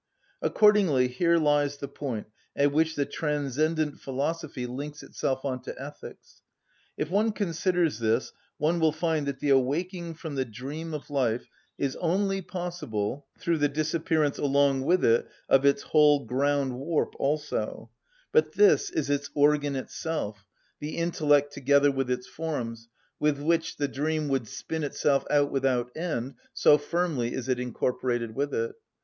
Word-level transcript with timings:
Accordingly 0.41 1.09
here 1.09 1.37
lies 1.37 1.77
the 1.77 1.87
point 1.87 2.25
at 2.55 2.71
which 2.71 2.95
the 2.95 3.05
transcendent 3.05 3.99
philosophy 3.99 4.65
links 4.65 5.03
itself 5.03 5.45
on 5.45 5.61
to 5.61 5.79
ethics. 5.79 6.41
If 6.97 7.11
one 7.11 7.31
considers 7.33 7.99
this 7.99 8.33
one 8.57 8.79
will 8.79 8.93
find 8.93 9.27
that 9.27 9.37
the 9.39 9.51
awaking 9.51 10.15
from 10.15 10.33
the 10.33 10.43
dream 10.43 10.95
of 10.95 11.11
life 11.11 11.45
is 11.77 11.95
only 11.97 12.41
possible 12.41 13.27
through 13.37 13.59
the 13.59 13.69
disappearance 13.69 14.39
along 14.39 14.85
with 14.85 15.05
it 15.05 15.27
of 15.47 15.67
its 15.67 15.83
whole 15.83 16.25
ground‐warp 16.27 17.13
also, 17.19 17.91
But 18.31 18.53
this 18.53 18.89
is 18.89 19.11
its 19.11 19.29
organ 19.35 19.75
itself, 19.75 20.47
the 20.79 20.97
intellect 20.97 21.53
together 21.53 21.91
with 21.91 22.09
its 22.09 22.25
forms, 22.25 22.89
with 23.19 23.37
which 23.39 23.77
the 23.77 23.87
dream 23.87 24.29
would 24.29 24.47
spin 24.47 24.83
itself 24.83 25.25
out 25.29 25.51
without 25.51 25.91
end, 25.95 26.37
so 26.55 26.79
firmly 26.79 27.35
is 27.35 27.47
it 27.47 27.59
incorporated 27.59 28.33
with 28.33 28.51
it. 28.55 28.71